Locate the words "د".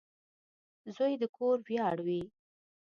1.21-1.23